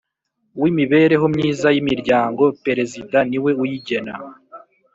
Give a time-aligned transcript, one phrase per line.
[0.61, 4.13] w imibereho myiza y imiryango Perezida niwe uyigena